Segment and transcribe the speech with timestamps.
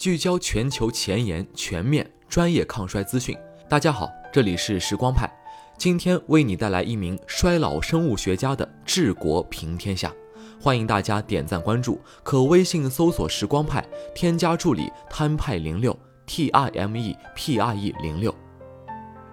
[0.00, 3.36] 聚焦全球前沿、全面、专业抗衰资讯。
[3.68, 5.30] 大家好，这里是时光派，
[5.76, 10.10] 今天为你带来一名衰老生物学家的治国平天下。
[10.58, 13.86] 欢迎大家点赞关注，可微信搜索“时光派”，
[14.16, 15.94] 添加助理“摊派零六
[16.24, 18.34] T I M E P R E 零六”。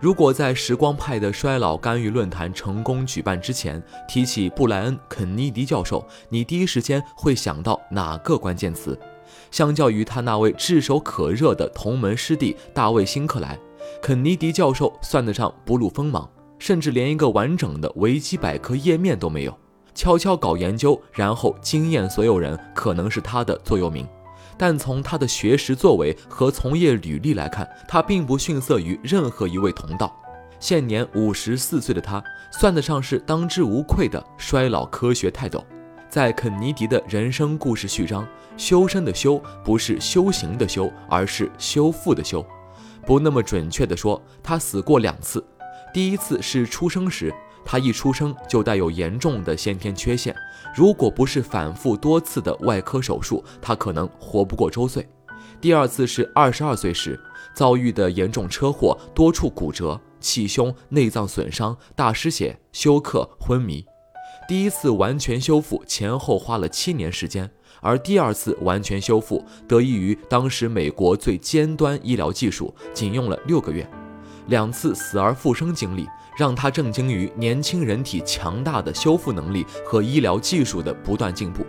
[0.02, 9.00] 如果在时光派的衰老干预论坛成功举办之前提起布莱恩·肯尼迪教授，你第一时间会想到哪个关键词？
[9.52, 13.58] 相较于他那位炙手可热的同门师弟大卫·辛克莱，
[14.02, 19.58] 肯尼迪教授算得上不露锋芒，甚至连一个完整的维基百科页面都没有。
[19.94, 24.08] 悄悄搞研究，然后惊艳所有人，可能是他的座右铭。
[24.56, 30.16] 但从他的学识作为和从业履历来看，他并不逊色于任何一位同道。
[30.60, 35.64] 现年五十四岁的他，算得上是当之无愧的衰老科学泰斗。
[36.18, 38.28] 在肯尼迪的人生故事序章，
[38.58, 42.44] 修身的修不是修行的修，而是修复的修。
[43.06, 45.46] 不那么准确地说，他死过两次。
[45.94, 47.32] 第一次是出生时。
[47.64, 50.36] 他一出生就带有严重的先天缺陷，
[50.76, 55.08] 如果不是反复多次的外科手术，他可能活不过周岁。
[55.62, 57.20] 第二次是二十二岁时
[57.54, 63.86] 遭遇的严重车祸，多处骨折、气胸、内脏损伤、大失血、休克、昏迷。
[64.48, 67.50] 第一次完全修复前后花了七年时间，
[67.82, 73.90] 而第二次完全修复得益于当时美国最尖端医疗技术，仅用了六个月。
[74.48, 76.08] 两次死而复生经历。
[76.38, 81.66] 让他震惊于年轻人体强大的修复能力和医疗技术的不断进步。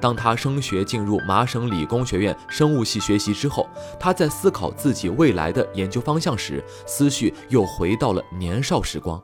[0.00, 9.22] 当他升学进入麻省理工学院生物系学习之后，他在思考自己未来的研究方向时，思绪又回到了年少时光。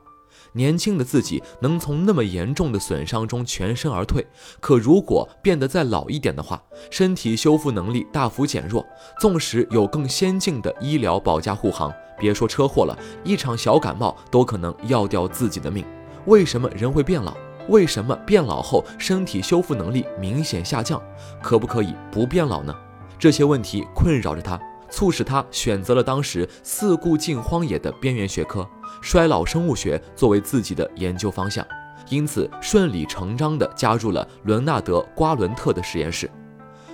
[0.55, 4.25] 年轻的自己能从那么严重的损伤中全身而退，
[4.61, 8.85] 可如果变得再老一点的话，身体修复能力大幅减弱，
[9.19, 11.93] 纵使有更先进的医疗保驾护航。
[12.17, 15.85] 别说车祸了，一场小感冒都可能要掉自己的命。
[16.25, 17.35] 为什么人会变老？
[17.67, 21.01] 为什么变老后身体修复能力明显下降？
[21.43, 22.73] 可不可以不变老呢？
[23.19, 24.57] 这些问题困扰着他，
[24.89, 28.65] 促使他选择了当时四顾尽荒野的边缘学科——
[29.05, 31.63] 衰老生物学作为自己的研究方向，
[32.09, 36.27] 因此顺理成章地加入了伦纳德·瓜伦特的实验室。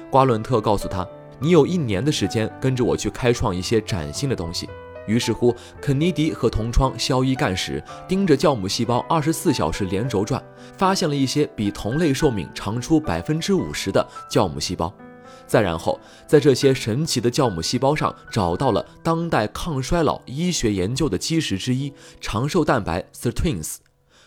[0.09, 1.07] 瓜伦特告诉他
[1.39, 4.69] ：“你有一年的时间跟着我去开创一些崭新的东西。”
[5.07, 10.43] 于是乎，肯尼迪和同窗肖伊干时，盯着酵母细胞二十四小时连轴转，
[10.77, 14.93] 发现了一些比同类寿命长出百分之五十的酵母细胞。
[15.51, 21.91] 再然后，在这些神奇的酵母细胞上，找到了当代抗衰老医学研究的基石之一——
[22.21, 23.75] 长寿蛋白 （sirtuins）。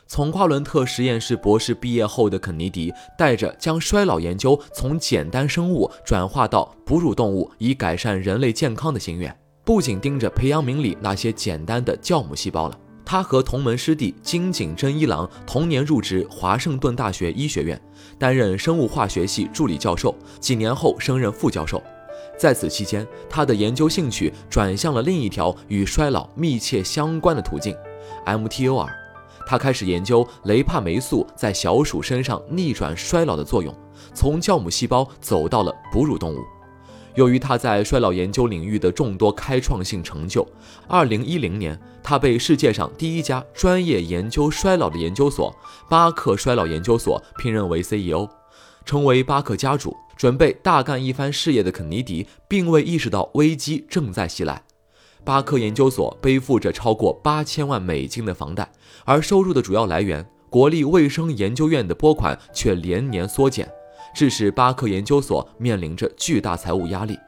[0.06, 9.34] 从夸伦特实验室博士毕业后的肯尼迪，带着将衰老研究从简单生物转化到哺乳动物，以改善人类健康的心愿。
[9.64, 17.81] 不仅盯着培养皿里那些简单的酵母细胞了，他和同门师弟金井真一郎同年入职华盛顿大学医学院，
[18.19, 21.82] 担任生物化学系助理教授，几年后升任副教授。
[22.38, 27.76] 在此期间，他的研究兴趣转向了另一条与衰老密切相关的途径
[28.26, 28.88] ——MTOR。
[29.47, 33.72] 他开始研究雷帕霉素在小鼠身上逆转衰老的作用，
[34.14, 36.38] 从酵母细胞走到了哺乳动物。
[37.14, 40.47] 由于他在衰老研究领域的众多开创性成就，
[40.88, 45.54] 二零一零年，他被世界上第一家专业研究衰老的研究所——
[45.88, 48.28] 巴克衰老研究所聘任为 CEO，
[48.84, 49.97] 成为巴克家主。
[50.16, 54.62] 准备大干一番事业的肯尼迪，并未意识到危机正在袭来。
[55.25, 58.70] 巴克研究所背负着超过八千万美金的房贷，
[59.04, 63.69] 而收入的主要来源——国立卫生研究院的拨款却连年缩减。
[64.14, 67.19] 致使巴克研究所面临着巨大财务压力。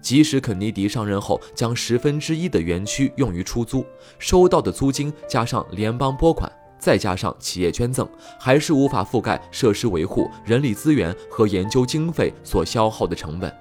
[0.00, 3.84] 即使肯尼迪上任后将十分之一的园区用于出租，
[4.18, 8.08] 收到的租金加上联邦拨款，再加上企业捐赠，
[8.38, 13.54] 还是无法覆盖设施维护、人力资源和研究经费所消耗的成本。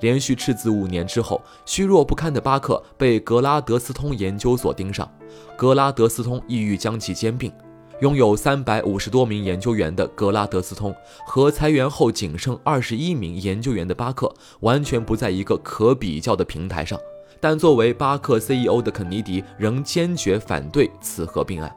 [0.00, 5.06] 连续赤字五年之后，虚弱不堪的巴克被格拉德斯通研究所盯上，
[5.54, 7.52] 格拉德斯通意欲将其兼并。
[8.00, 10.94] 拥有三百五十多名研究员的格拉德斯通
[11.26, 16.98] 和裁员后仅剩二十一名研究员的巴克完全不在一个可比较的平台上。
[17.40, 21.74] 但作为巴克 CEO 的肯尼迪仍坚决反对此合并案。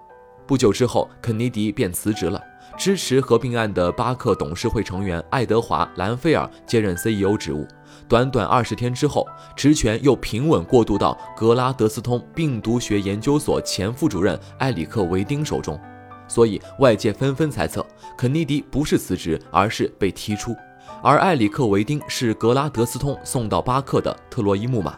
[0.48, 2.42] 不久之后，肯尼迪便辞职了。
[2.78, 7.68] 支持合并案的巴克董事会成员爱德华·兰菲尔接任 CEO 职务。
[8.08, 9.26] 短短二十天之后，
[9.56, 15.80] 职权又平稳过渡到格拉德斯通病毒学研究所前副主任埃里克·维丁手中。
[16.28, 17.86] 所以外界纷纷猜测，
[18.18, 20.56] 肯尼迪不是辞职，而是被踢出。
[21.04, 24.98] 而埃里克维丁是格拉德斯通送到巴克的特洛伊木马。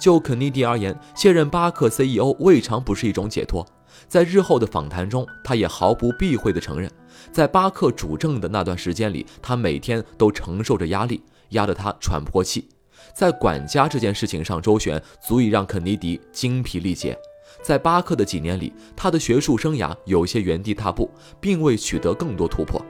[0.00, 3.66] 就肯尼迪而言，卸任巴克 CEO 未尝不是一种解脱。
[4.06, 6.90] 在日后的访谈中，他也毫不避讳地承认，
[7.32, 11.20] 在巴克主政的那段时间里，他每天都承受着压力，
[11.50, 12.68] 压得他喘不过气。
[13.12, 17.18] 在管家这件事情上周旋，足以让肯尼迪精疲力竭。
[17.62, 21.10] 在巴克的几年里，他的学术生涯有些原地踏步，
[21.40, 22.80] 并未取得更多突破。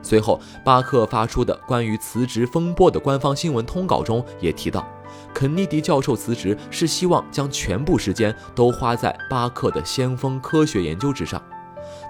[0.00, 4.86] 随后，巴克发出的关于辞职风波的官方新闻通稿中也提到。
[5.34, 11.42] 肯尼迪教授辞职是希望将全部时间都花在巴克的先锋科学研究之上。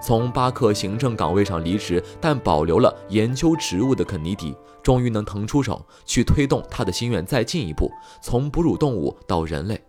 [0.03, 7.89] 从巴克行政岗位上离职，但保留了研究职务的肯尼迪，终于能腾出手去推动他的心愿再进一步，
[8.21, 9.81] 从哺乳动物到人类。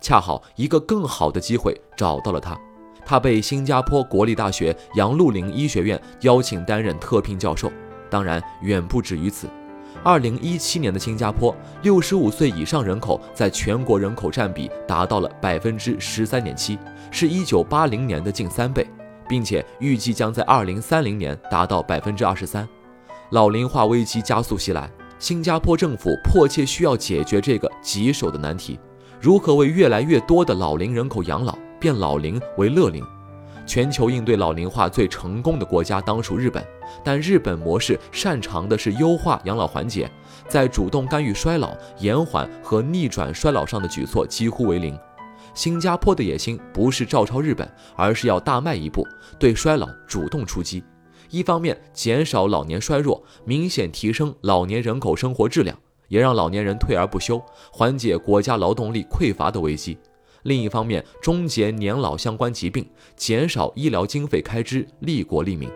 [0.00, 2.58] 恰好一个更好的机会找到了他，
[3.04, 7.70] 他被新加坡国立大学杨璐林医学院邀请担任特聘教授，
[8.08, 9.48] 当然远不止于此。
[10.02, 16.78] 二零一七年的新加坡，六十五岁以上人口在全国人口占比达到了百分之十三点七，
[17.10, 18.86] 是一九八零年的近三倍，
[19.28, 22.66] 并且预计将在二零三零年达到百分之二十三。
[23.30, 28.80] 老龄化危机加速袭来，新加坡政府迫切需要解决这个棘手的难题：
[29.20, 33.04] 如何为越来越多的老龄人口养老，变老龄为乐龄。
[33.66, 36.66] 全球应对老龄化最成功的国家当属日本，
[37.04, 40.10] 但日本模式擅长的是优化养老环节，
[40.48, 44.98] 在主动干预衰老、延缓和逆转衰老上的举措几乎为零。
[45.52, 49.06] 新加坡的野心不是照抄日本，而是要大迈一步，
[49.38, 50.82] 对衰老主动出击。
[51.28, 55.76] 一方面减少老年衰弱，明显提升老年人口生活质量，
[56.10, 57.40] 也让老年人退而不休，
[57.72, 59.96] 缓解国家劳动力匮乏的危机。
[60.42, 62.86] 另一方面，终结年老相关疾病，
[63.16, 65.70] 减少医疗经费开支，利国利民。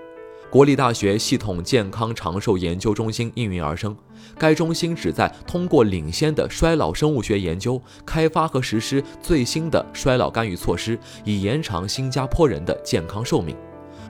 [0.51, 3.97] 国立大学系统健康长寿研究中心应运而生。
[4.39, 13.57] 该中心旨在通过领先的衰老生物学研究，开发和实施最新的衰老干预措施，以延长新加坡人的健康寿命。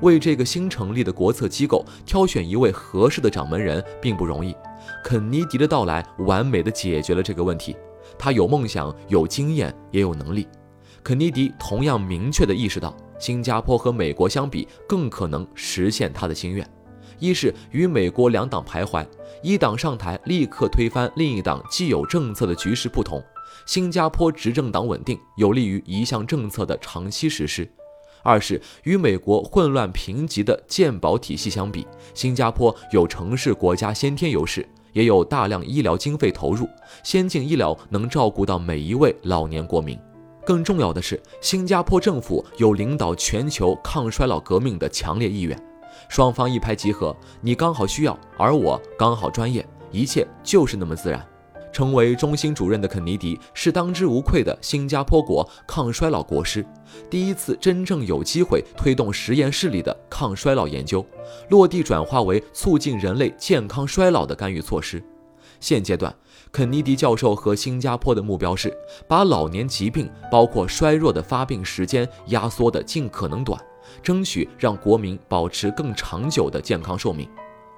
[0.00, 4.54] 为这个新成立的国策机构挑选一位合适的掌门人并不容易。
[5.02, 7.76] 肯尼迪的到来，完美的解决了这个问题。
[8.18, 10.46] 他有梦想，有经验，也有能力。
[11.02, 16.68] 肯尼迪同样明确地意识到，新加坡和美国相比，更可能实现他的心愿。
[17.18, 19.06] 一是与美国两党徘徊，
[19.42, 23.20] 一党上台立刻推翻另一党既有政策的局势不同；
[23.66, 27.70] 新加坡执政党稳定，有利于一项政策的长期实施。
[28.24, 34.68] 二是与美国混乱贫瘠的健保体系相比，新加坡有城市国家先天优势。
[34.94, 36.68] 也有大量医疗经费投入，
[37.02, 39.98] 先进医疗能照顾到每一位老年国民。
[40.46, 45.60] 更重要的是，新加坡政府有领导全球抗衰老革命的强烈意愿，
[46.08, 51.33] 双方一拍即合，你刚好需要，而我刚好专业，一切就是那么自然。
[51.74, 56.64] 成为中心主任的肯尼迪是当之无愧的新加坡国抗衰老国师，
[57.10, 61.04] 第一次真正有机会推动实验室里的抗衰老研究，
[61.48, 65.02] 落地转化为促进人类健康衰老的干预措施。
[65.58, 66.14] 现阶段，
[66.52, 68.72] 肯尼迪教授和新加坡的目标是
[69.08, 73.60] 把老年疾病，包括衰弱的发病时间压缩的尽可能短，
[74.00, 77.28] 争取让国民保持更长久的健康寿命。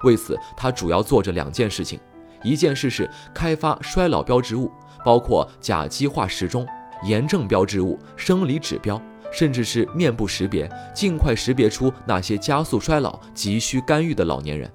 [0.03, 1.99] 为此，他主要做着两件事情。
[2.43, 4.71] 一件事是开发衰老标志物，
[5.03, 6.65] 包括甲基化时钟、
[7.03, 9.01] 炎症标志物、生理指标，
[9.31, 14.71] 甚至是面部识别，尽快识别出那些加速衰老、急需干预的老年人。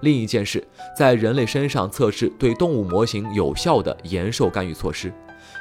[0.00, 0.66] 另一件事，
[0.98, 5.12] 在人类身上测试对动物模型有效的延寿干预措施，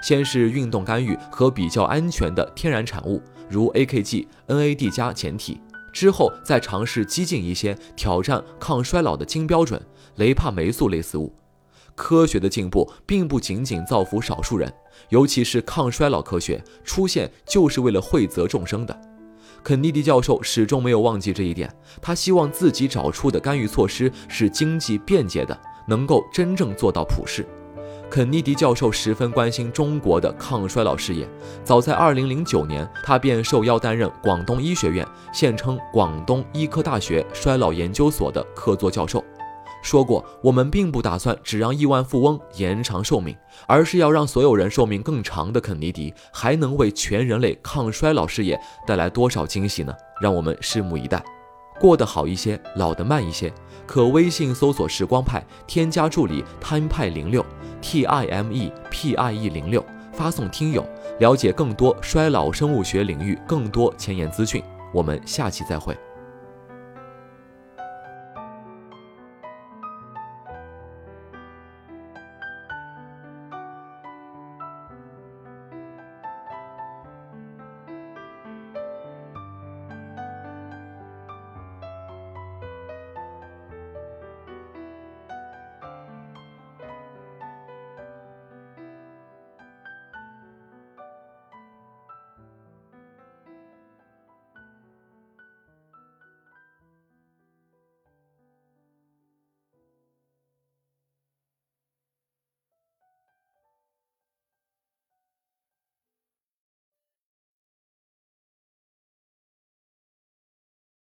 [0.01, 5.61] 先是运动干预和比较安全的天然产物，如 AKG、NAD 加前体。
[5.93, 9.79] 之后再尝试激进一些，挑战抗衰老的金标准——
[10.15, 11.31] 雷帕霉素类似物。
[12.01, 14.73] 科学的进步并不仅仅造福少数人，
[15.09, 19.01] 尤其是抗衰老科学出现就是为了惠泽众生的。
[19.63, 25.55] 肯尼迪教授始终没有忘记这一点，他希望自己找出的干预措施是经济便捷的，
[25.87, 27.45] 能够真正做到普世。
[28.09, 31.25] 肯尼迪教授十分关心中国的抗衰老事业。
[31.63, 39.23] 早在2009年，他便受邀担任广东医学院（现称广东医科大学衰老研究所）的客座教授，
[39.81, 43.35] 说过：“我们并不打算只让亿万富翁延长寿命，
[43.67, 49.93] 而是要让所有人寿命更长的肯尼迪，还能为全人类抗衰老事业带来多少惊喜呢？
[50.21, 51.23] 让我们拭目以待。”
[51.79, 53.51] 过得好一些，老得慢一些，
[53.87, 57.43] 可微信搜索“时光派”，添加助理 “time 派零六
[57.81, 59.83] ”，T I M E P I E 零六，
[60.13, 60.87] 发送“听友”，
[61.19, 64.63] 了解更多衰老生物学领域更多前沿资讯。
[64.93, 65.97] 我们下期再会。